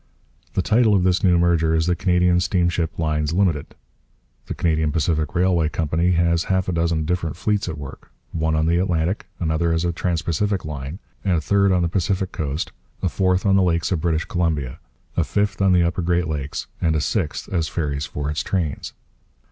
[0.55, 3.75] The title of this new merger is the Canada Steamship Lines Limited.
[4.47, 8.65] The Canadian Pacific Railway Company has half a dozen different fleets at work: one on
[8.65, 12.71] the Atlantic, another as a trans Pacific line, a third on the Pacific coast,
[13.03, 14.79] a fourth on the lakes of British Columbia,
[15.15, 18.93] a fifth on the upper Great Lakes, and a sixth as ferries for its trains.